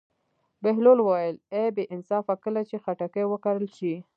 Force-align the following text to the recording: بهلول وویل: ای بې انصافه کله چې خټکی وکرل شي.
بهلول 0.63 0.99
وویل: 1.01 1.35
ای 1.57 1.67
بې 1.75 1.83
انصافه 1.95 2.35
کله 2.43 2.61
چې 2.69 2.81
خټکی 2.83 3.23
وکرل 3.27 3.65
شي. 3.77 3.93